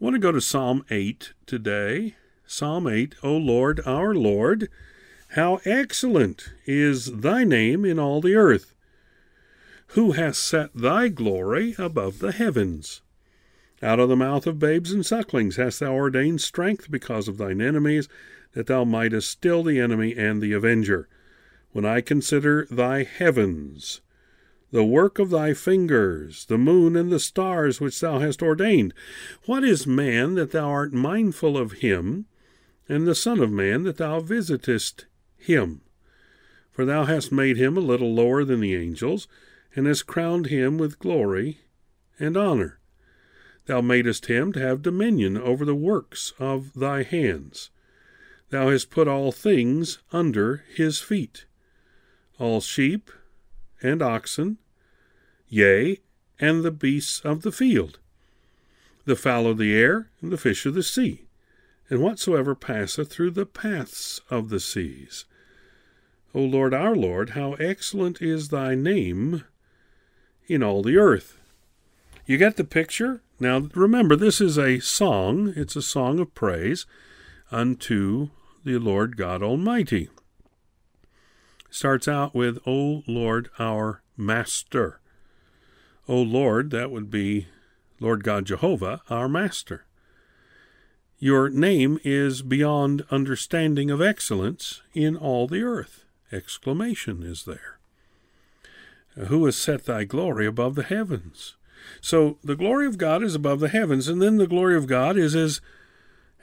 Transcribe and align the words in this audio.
I 0.00 0.04
want 0.04 0.14
to 0.14 0.20
go 0.20 0.30
to 0.30 0.40
Psalm 0.40 0.84
8 0.92 1.32
today. 1.44 2.14
Psalm 2.46 2.86
8, 2.86 3.16
O 3.24 3.36
Lord, 3.36 3.80
our 3.84 4.14
Lord, 4.14 4.68
how 5.30 5.60
excellent 5.64 6.50
is 6.66 7.06
thy 7.06 7.42
name 7.42 7.84
in 7.84 7.98
all 7.98 8.20
the 8.20 8.36
earth! 8.36 8.76
Who 9.88 10.12
hath 10.12 10.36
set 10.36 10.70
thy 10.72 11.08
glory 11.08 11.74
above 11.78 12.20
the 12.20 12.30
heavens? 12.30 13.02
Out 13.82 13.98
of 13.98 14.08
the 14.08 14.14
mouth 14.14 14.46
of 14.46 14.60
babes 14.60 14.92
and 14.92 15.04
sucklings 15.04 15.56
hast 15.56 15.80
thou 15.80 15.94
ordained 15.94 16.42
strength 16.42 16.88
because 16.88 17.26
of 17.26 17.36
thine 17.36 17.60
enemies, 17.60 18.08
that 18.52 18.68
thou 18.68 18.84
mightest 18.84 19.28
still 19.28 19.64
the 19.64 19.80
enemy 19.80 20.14
and 20.16 20.40
the 20.40 20.52
avenger. 20.52 21.08
When 21.72 21.84
I 21.84 22.02
consider 22.02 22.68
thy 22.70 23.02
heavens, 23.02 24.00
the 24.70 24.84
work 24.84 25.18
of 25.18 25.30
thy 25.30 25.54
fingers, 25.54 26.44
the 26.46 26.58
moon 26.58 26.94
and 26.94 27.10
the 27.10 27.20
stars 27.20 27.80
which 27.80 28.00
thou 28.00 28.18
hast 28.18 28.42
ordained. 28.42 28.92
What 29.46 29.64
is 29.64 29.86
man 29.86 30.34
that 30.34 30.52
thou 30.52 30.68
art 30.68 30.92
mindful 30.92 31.56
of 31.56 31.72
him, 31.72 32.26
and 32.88 33.06
the 33.06 33.14
Son 33.14 33.40
of 33.40 33.50
Man 33.50 33.82
that 33.84 33.96
thou 33.96 34.20
visitest 34.20 35.06
him? 35.36 35.80
For 36.70 36.84
thou 36.84 37.04
hast 37.04 37.32
made 37.32 37.56
him 37.56 37.76
a 37.76 37.80
little 37.80 38.14
lower 38.14 38.44
than 38.44 38.60
the 38.60 38.74
angels, 38.74 39.26
and 39.74 39.86
hast 39.86 40.06
crowned 40.06 40.46
him 40.46 40.78
with 40.78 40.98
glory 40.98 41.60
and 42.18 42.36
honor. 42.36 42.78
Thou 43.66 43.80
madest 43.80 44.26
him 44.26 44.52
to 44.52 44.60
have 44.60 44.82
dominion 44.82 45.36
over 45.36 45.64
the 45.64 45.74
works 45.74 46.32
of 46.38 46.72
thy 46.74 47.02
hands. 47.02 47.70
Thou 48.50 48.70
hast 48.70 48.90
put 48.90 49.08
all 49.08 49.30
things 49.30 49.98
under 50.10 50.64
his 50.74 51.00
feet, 51.00 51.44
all 52.38 52.60
sheep 52.60 53.10
and 53.82 54.00
oxen, 54.00 54.58
yea, 55.48 55.98
and 56.38 56.62
the 56.62 56.70
beasts 56.70 57.20
of 57.20 57.42
the 57.42 57.52
field, 57.52 57.98
the 59.04 59.16
fowl 59.16 59.46
of 59.46 59.58
the 59.58 59.74
air, 59.74 60.10
and 60.20 60.30
the 60.30 60.36
fish 60.36 60.66
of 60.66 60.74
the 60.74 60.82
sea, 60.82 61.26
and 61.90 62.00
whatsoever 62.00 62.54
passeth 62.54 63.10
through 63.10 63.30
the 63.30 63.46
paths 63.46 64.20
of 64.30 64.48
the 64.48 64.60
seas. 64.60 65.24
O 66.34 66.40
Lord 66.40 66.74
our 66.74 66.94
Lord, 66.94 67.30
how 67.30 67.54
excellent 67.54 68.20
is 68.20 68.48
thy 68.48 68.74
name 68.74 69.44
in 70.46 70.62
all 70.62 70.82
the 70.82 70.96
earth. 70.96 71.38
You 72.26 72.36
get 72.36 72.56
the 72.56 72.64
picture? 72.64 73.22
Now 73.40 73.68
remember, 73.74 74.16
this 74.16 74.40
is 74.40 74.58
a 74.58 74.80
song, 74.80 75.52
it's 75.56 75.76
a 75.76 75.82
song 75.82 76.18
of 76.18 76.34
praise 76.34 76.86
unto 77.50 78.28
the 78.64 78.78
Lord 78.78 79.16
God 79.16 79.42
Almighty 79.42 80.10
starts 81.70 82.08
out 82.08 82.34
with, 82.34 82.58
O 82.66 83.02
Lord, 83.06 83.50
our 83.58 84.02
Master. 84.16 85.00
O 86.08 86.16
Lord, 86.22 86.70
that 86.70 86.90
would 86.90 87.10
be 87.10 87.48
Lord 88.00 88.24
God 88.24 88.46
Jehovah, 88.46 89.02
our 89.10 89.28
Master. 89.28 89.84
Your 91.18 91.50
name 91.50 91.98
is 92.04 92.42
beyond 92.42 93.04
understanding 93.10 93.90
of 93.90 94.00
excellence 94.00 94.82
in 94.94 95.16
all 95.16 95.46
the 95.46 95.62
earth. 95.62 96.04
Exclamation 96.30 97.22
is 97.22 97.44
there. 97.44 97.78
Uh, 99.20 99.24
who 99.26 99.44
has 99.44 99.56
set 99.56 99.84
thy 99.84 100.04
glory 100.04 100.46
above 100.46 100.76
the 100.76 100.84
heavens? 100.84 101.56
So 102.00 102.38
the 102.44 102.56
glory 102.56 102.86
of 102.86 102.98
God 102.98 103.22
is 103.22 103.34
above 103.34 103.60
the 103.60 103.68
heavens, 103.68 104.08
and 104.08 104.22
then 104.22 104.36
the 104.36 104.46
glory 104.46 104.76
of 104.76 104.86
God 104.86 105.16
is 105.16 105.34
as 105.34 105.60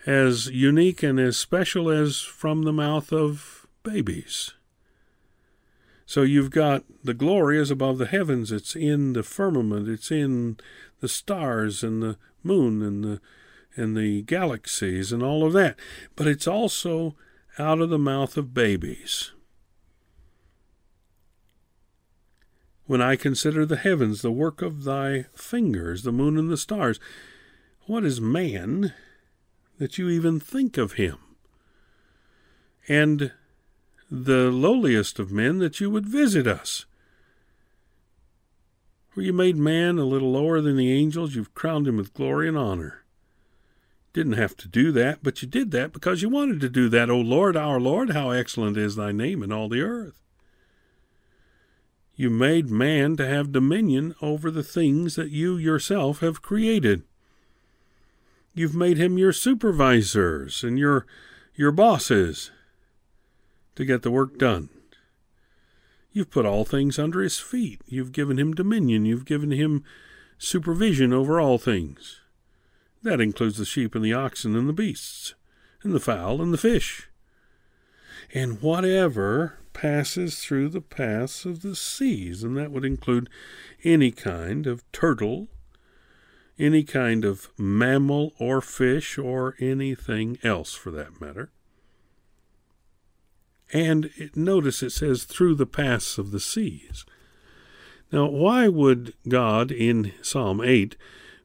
as 0.06 0.48
unique 0.48 1.02
and 1.02 1.20
as 1.20 1.36
special 1.36 1.90
as 1.90 2.20
from 2.22 2.62
the 2.62 2.74
mouth 2.74 3.12
of 3.12 3.66
babies. 3.82 4.54
So 6.06 6.22
you've 6.22 6.52
got 6.52 6.84
the 7.04 7.14
glory 7.14 7.60
is 7.60 7.72
above 7.72 7.98
the 7.98 8.06
heavens, 8.06 8.52
it's 8.52 8.76
in 8.76 9.14
the 9.14 9.24
firmament, 9.24 9.90
it's 9.90 10.12
in 10.12 10.58
the 11.00 11.08
stars 11.08 11.84
and 11.84 12.02
the 12.02 12.18
moon 12.44 12.82
and 12.82 13.04
the 13.04 13.22
and 13.76 13.98
the 13.98 14.22
galaxies 14.22 15.12
and 15.12 15.22
all 15.22 15.46
of 15.46 15.54
that. 15.54 15.78
But 16.16 16.28
it's 16.28 16.48
also 16.48 17.16
out 17.60 17.82
of 17.82 17.90
the 17.90 18.00
mouth 18.00 18.38
of 18.38 18.54
babies. 18.54 19.32
When 22.86 23.02
I 23.02 23.16
consider 23.16 23.66
the 23.66 23.78
heavens, 23.78 24.22
the 24.22 24.32
work 24.32 24.62
of 24.62 24.84
thy 24.84 25.26
fingers, 25.34 26.04
the 26.04 26.12
moon 26.12 26.38
and 26.38 26.50
the 26.50 26.58
stars, 26.58 27.00
what 27.88 28.06
is 28.06 28.22
man 28.22 28.94
that 29.80 29.98
you 29.98 30.10
even 30.10 30.40
think 30.40 30.78
of 30.78 30.94
him? 30.94 31.18
And 32.88 33.32
the 34.10 34.52
lowliest 34.52 35.20
of 35.20 35.32
men, 35.32 35.60
that 35.60 35.80
you 35.80 35.90
would 35.90 36.06
visit 36.06 36.48
us. 36.48 36.86
For 39.10 39.22
you 39.22 39.32
made 39.32 39.56
man 39.56 39.98
a 39.98 40.04
little 40.04 40.32
lower 40.32 40.60
than 40.62 40.76
the 40.76 40.92
angels, 40.92 41.36
you've 41.36 41.56
crowned 41.56 41.88
him 41.88 41.98
with 41.98 42.14
glory 42.14 42.48
and 42.48 42.58
honor. 42.58 43.06
Didn't 44.12 44.34
have 44.34 44.56
to 44.58 44.68
do 44.68 44.92
that, 44.92 45.20
but 45.24 45.42
you 45.42 45.48
did 45.48 45.72
that 45.72 45.92
because 45.92 46.22
you 46.22 46.30
wanted 46.30 46.62
to 46.62 46.70
do 46.70 46.90
that, 46.90 47.10
O 47.10 47.18
Lord, 47.18 47.58
our 47.58 47.80
Lord, 47.80 48.12
how 48.12 48.32
excellent 48.32 48.78
is 48.78 48.96
thy 48.96 49.12
name 49.12 49.44
in 49.44 49.52
all 49.52 49.70
the 49.70 49.82
earth. 49.82 50.22
You 52.16 52.30
made 52.30 52.70
man 52.70 53.18
to 53.18 53.28
have 53.28 53.52
dominion 53.52 54.16
over 54.22 54.50
the 54.50 54.64
things 54.64 55.16
that 55.16 55.32
you 55.32 55.58
yourself 55.58 56.22
have 56.22 56.42
created. 56.42 57.04
You've 58.54 58.76
made 58.76 58.98
him 58.98 59.18
your 59.18 59.34
supervisors 59.34 60.64
and 60.64 60.80
your 60.80 61.06
your 61.56 61.72
bosses 61.72 62.52
to 63.76 63.86
get 63.86 64.02
the 64.02 64.12
work 64.12 64.38
done. 64.38 64.70
You've 66.12 66.32
put 66.32 66.46
all 66.46 66.64
things 66.64 66.98
under 66.98 67.22
his 67.22 67.40
feet. 67.40 67.82
You've 67.86 68.14
given 68.14 68.40
him 68.40 68.54
dominion. 68.54 69.06
You've 69.06 69.26
given 69.26 69.52
him 69.52 69.84
supervision 70.38 71.12
over 71.12 71.40
all 71.40 71.58
things. 71.58 72.22
That 73.04 73.22
includes 73.22 73.58
the 73.58 73.66
sheep 73.66 73.96
and 73.96 74.04
the 74.04 74.14
oxen 74.14 74.56
and 74.56 74.68
the 74.68 74.74
beasts, 74.74 75.36
and 75.84 75.94
the 75.94 76.00
fowl 76.00 76.42
and 76.42 76.54
the 76.54 76.58
fish, 76.58 77.08
and 78.34 78.62
whatever 78.62 79.60
passes 79.74 80.40
through 80.40 80.70
the 80.70 80.82
paths 80.82 81.46
of 81.46 81.62
the 81.62 81.76
seas, 81.76 82.44
and 82.44 82.58
that 82.58 82.72
would 82.72 82.86
include 82.86 83.30
any 83.84 84.10
kind 84.10 84.66
of 84.66 84.90
turtle, 84.92 85.50
any 86.58 86.84
kind 86.84 87.26
of 87.26 87.50
mammal 87.58 88.34
or 88.40 88.62
fish, 88.62 89.18
or 89.18 89.56
anything 89.60 90.40
else 90.44 90.74
for 90.74 90.90
that 90.92 91.22
matter. 91.22 91.52
And 93.74 94.12
notice 94.36 94.84
it 94.84 94.92
says, 94.92 95.24
through 95.24 95.56
the 95.56 95.66
paths 95.66 96.18
of 96.18 96.32
the 96.32 96.40
seas. 96.40 97.06
Now, 98.12 98.30
why 98.30 98.68
would 98.68 99.14
God 99.28 99.72
in 99.72 100.14
Psalm 100.22 100.62
8 100.62 100.96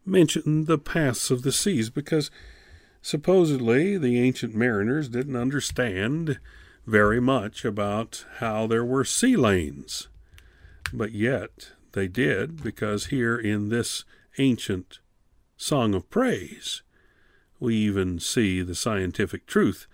mention 0.04 0.66
the 0.66 0.78
paths 0.78 1.30
of 1.30 1.42
the 1.42 1.52
seas? 1.52 1.90
Because 1.90 2.30
supposedly 3.02 3.96
the 3.96 4.20
ancient 4.20 4.54
mariners 4.54 5.08
didn't 5.08 5.36
understand 5.36 6.38
very 6.86 7.20
much 7.20 7.64
about 7.64 8.24
how 8.38 8.66
there 8.66 8.84
were 8.84 9.04
sea 9.04 9.36
lanes, 9.36 10.08
but 10.92 11.12
yet 11.12 11.72
they 11.92 12.08
did, 12.08 12.62
because 12.62 13.06
here 13.06 13.36
in 13.36 13.68
this 13.68 14.04
ancient 14.38 14.98
song 15.56 15.94
of 15.94 16.08
praise, 16.10 16.82
we 17.58 17.74
even 17.76 18.18
see 18.18 18.62
the 18.62 18.74
scientific 18.74 19.46
truth 19.46 19.86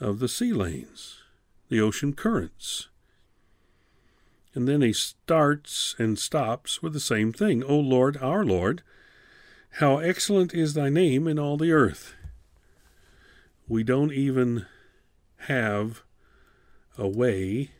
of 0.00 0.18
the 0.18 0.28
sea 0.28 0.52
lanes, 0.52 1.22
the 1.68 1.80
ocean 1.80 2.12
currents. 2.12 2.88
And 4.54 4.66
then 4.66 4.80
he 4.80 4.92
starts 4.92 5.94
and 5.98 6.18
stops 6.18 6.82
with 6.82 6.92
the 6.92 7.00
same 7.00 7.32
thing 7.32 7.62
O 7.62 7.78
Lord, 7.78 8.16
our 8.18 8.44
Lord, 8.44 8.82
how 9.72 9.98
excellent 9.98 10.54
is 10.54 10.74
thy 10.74 10.88
name 10.88 11.28
in 11.28 11.38
all 11.38 11.56
the 11.56 11.72
earth. 11.72 12.14
We 13.68 13.84
don't 13.84 14.12
even 14.12 14.66
have 15.42 16.02
a 16.96 17.06
way, 17.06 17.70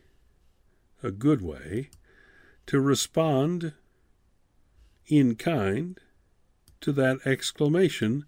a 1.03 1.11
good 1.11 1.41
way, 1.41 1.91
to 2.67 2.81
respond 2.81 3.73
in 5.07 5.35
kind 5.35 5.99
to 6.83 6.93
that 6.93 7.27
exclamation 7.27 8.27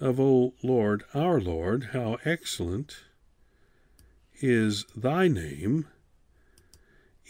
of, 0.00 0.18
O 0.18 0.54
Lord, 0.62 1.04
our 1.14 1.40
Lord, 1.40 1.90
how 1.92 2.18
excellent 2.24 2.96
is 4.40 4.84
thy 4.96 5.28
name 5.28 5.86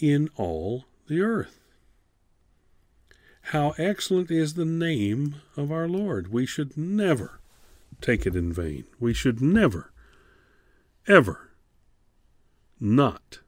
in 0.01 0.31
all 0.37 0.85
the 1.07 1.21
earth. 1.21 1.61
How 3.49 3.75
excellent 3.77 4.31
is 4.31 4.55
the 4.55 4.65
name 4.65 5.37
of 5.57 5.71
our 5.71 5.87
Lord. 5.87 6.33
We 6.33 6.47
should 6.47 6.77
never 6.77 7.41
take 8.01 8.27
it 8.27 8.35
in 8.35 8.53
vain. 8.53 8.85
We 8.99 9.13
should 9.13 9.41
never, 9.43 9.93
ever 11.07 11.51
not 12.81 13.41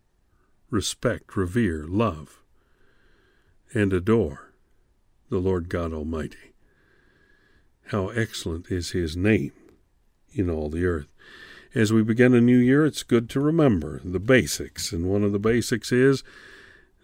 respect, 0.71 1.37
revere, 1.37 1.85
love, 1.87 2.39
and 3.73 3.93
adore 3.93 4.53
the 5.29 5.39
Lord 5.39 5.69
God 5.69 5.93
Almighty. 5.93 6.53
How 7.87 8.09
excellent 8.09 8.71
is 8.71 8.91
his 8.91 9.17
name 9.17 9.53
in 10.33 10.51
all 10.51 10.69
the 10.69 10.85
earth. 10.85 11.09
As 11.77 11.93
we 11.93 12.03
begin 12.03 12.33
a 12.33 12.41
new 12.41 12.57
year, 12.57 12.87
it's 12.87 13.03
good 13.03 13.29
to 13.29 13.39
remember 13.39 14.01
the 14.03 14.19
basics, 14.19 14.93
and 14.93 15.05
one 15.05 15.23
of 15.23 15.33
the 15.33 15.39
basics 15.39 15.93
is 15.93 16.25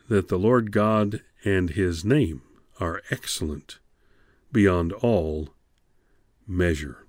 that 0.08 0.28
the 0.28 0.38
Lord 0.38 0.72
God 0.72 1.20
and 1.44 1.68
his 1.68 2.06
name 2.06 2.40
are 2.80 3.02
excellent 3.10 3.80
beyond 4.50 4.94
all 4.94 5.50
measure. 6.48 7.04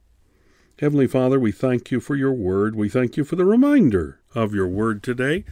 Heavenly 0.77 1.07
Father, 1.07 1.39
we 1.39 1.53
thank 1.53 1.89
you 1.89 2.01
for 2.01 2.17
your 2.17 2.33
word. 2.33 2.75
We 2.75 2.89
thank 2.89 3.15
you 3.15 3.23
for 3.23 3.37
the 3.37 3.45
reminder 3.45 4.19
of 4.35 4.53
your 4.53 4.67
word 4.67 5.01
today. 5.01 5.45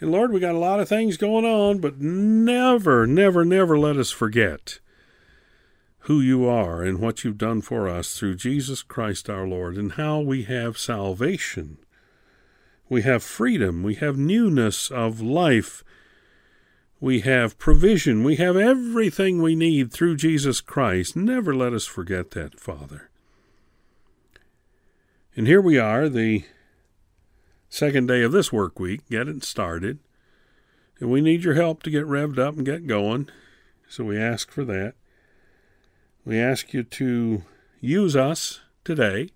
And 0.00 0.12
Lord, 0.12 0.32
we 0.32 0.40
got 0.40 0.54
a 0.54 0.58
lot 0.58 0.80
of 0.80 0.88
things 0.90 1.16
going 1.16 1.46
on, 1.46 1.78
but 1.78 1.98
never, 1.98 3.06
never, 3.06 3.42
never 3.42 3.78
let 3.78 3.96
us 3.96 4.10
forget 4.10 4.80
who 6.08 6.20
you 6.22 6.46
are 6.46 6.82
and 6.82 7.00
what 7.00 7.22
you've 7.22 7.36
done 7.36 7.60
for 7.60 7.86
us 7.86 8.18
through 8.18 8.34
Jesus 8.34 8.82
Christ 8.82 9.28
our 9.28 9.46
Lord 9.46 9.76
and 9.76 9.92
how 9.92 10.20
we 10.20 10.44
have 10.44 10.78
salvation. 10.78 11.76
We 12.88 13.02
have 13.02 13.22
freedom. 13.22 13.82
We 13.82 13.96
have 13.96 14.16
newness 14.16 14.90
of 14.90 15.20
life. 15.20 15.84
We 16.98 17.20
have 17.20 17.58
provision. 17.58 18.24
We 18.24 18.36
have 18.36 18.56
everything 18.56 19.42
we 19.42 19.54
need 19.54 19.92
through 19.92 20.16
Jesus 20.16 20.62
Christ. 20.62 21.14
Never 21.14 21.54
let 21.54 21.74
us 21.74 21.84
forget 21.84 22.30
that, 22.30 22.58
Father. 22.58 23.10
And 25.36 25.46
here 25.46 25.60
we 25.60 25.78
are, 25.78 26.08
the 26.08 26.46
second 27.68 28.08
day 28.08 28.22
of 28.22 28.32
this 28.32 28.50
work 28.50 28.80
week, 28.80 29.02
getting 29.10 29.42
started. 29.42 29.98
And 31.00 31.10
we 31.10 31.20
need 31.20 31.44
your 31.44 31.54
help 31.54 31.82
to 31.82 31.90
get 31.90 32.06
revved 32.06 32.38
up 32.38 32.56
and 32.56 32.64
get 32.64 32.86
going. 32.86 33.28
So 33.90 34.04
we 34.04 34.16
ask 34.16 34.50
for 34.50 34.64
that. 34.64 34.94
We 36.24 36.38
ask 36.38 36.74
you 36.74 36.82
to 36.82 37.42
use 37.80 38.16
us 38.16 38.60
today 38.84 39.30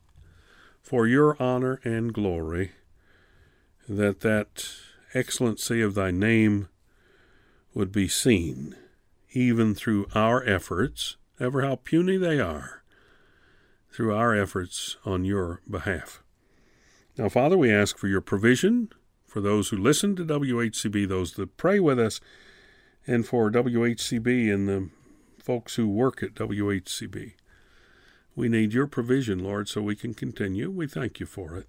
for 0.81 1.07
your 1.07 1.41
honor 1.41 1.81
and 1.85 2.13
glory, 2.13 2.73
that 3.89 4.21
that 4.21 4.67
excellency 5.15 5.81
of 5.81 5.95
thy 5.95 6.11
name 6.11 6.69
would 7.75 7.93
be 7.93 8.09
seen, 8.09 8.77
even 9.33 9.75
through 9.75 10.07
our 10.15 10.45
efforts, 10.45 11.17
ever 11.41 11.63
how 11.63 11.77
puny 11.77 12.17
they 12.17 12.39
are, 12.39 12.83
through 13.91 14.15
our 14.15 14.35
efforts 14.35 14.97
on 15.05 15.25
your 15.25 15.63
behalf. 15.71 16.23
Now, 17.17 17.29
Father, 17.29 17.57
we 17.57 17.73
ask 17.73 17.97
for 17.97 18.09
your 18.09 18.21
provision 18.21 18.91
for 19.27 19.41
those 19.41 19.71
who 19.71 19.77
listen 19.77 20.15
to 20.17 20.25
WHCB, 20.25 21.09
those 21.09 21.33
that 21.35 21.57
pray 21.57 21.81
with 21.81 21.99
us, 21.99 22.21
and 23.07 23.27
for 23.27 23.51
WHCB 23.51 24.53
and 24.53 24.69
the 24.69 24.91
folks 25.43 25.75
who 25.75 25.89
work 25.89 26.23
at 26.23 26.35
WHCB. 26.35 27.33
We 28.35 28.49
need 28.49 28.73
your 28.73 28.87
provision, 28.87 29.39
Lord, 29.41 29.69
so 29.69 29.83
we 29.83 29.97
can 29.97 30.15
continue. 30.15 30.71
We 30.71 30.87
thank 30.87 31.21
you 31.21 31.27
for 31.27 31.57
it. 31.57 31.67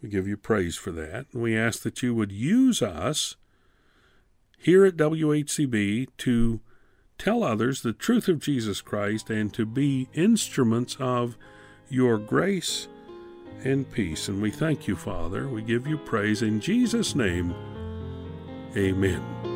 We 0.00 0.08
give 0.08 0.28
you 0.28 0.36
praise 0.36 0.76
for 0.76 0.92
that. 0.92 1.26
And 1.32 1.42
we 1.42 1.56
ask 1.56 1.82
that 1.82 2.02
you 2.02 2.14
would 2.14 2.32
use 2.32 2.82
us 2.82 3.36
here 4.58 4.84
at 4.84 4.96
WHCB 4.96 6.08
to 6.18 6.60
tell 7.18 7.42
others 7.42 7.82
the 7.82 7.92
truth 7.92 8.28
of 8.28 8.40
Jesus 8.40 8.80
Christ 8.80 9.30
and 9.30 9.52
to 9.54 9.64
be 9.64 10.08
instruments 10.12 10.96
of 10.98 11.36
your 11.88 12.18
grace 12.18 12.88
and 13.64 13.90
peace. 13.90 14.28
And 14.28 14.42
we 14.42 14.50
thank 14.50 14.88
you, 14.88 14.96
Father. 14.96 15.48
We 15.48 15.62
give 15.62 15.86
you 15.86 15.98
praise 15.98 16.42
in 16.42 16.60
Jesus' 16.60 17.14
name. 17.14 17.54
Amen. 18.76 19.51